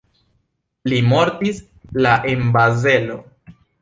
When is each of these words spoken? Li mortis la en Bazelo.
Li 0.93 1.01
mortis 1.11 1.59
la 2.07 2.15
en 2.33 2.43
Bazelo. 2.57 3.19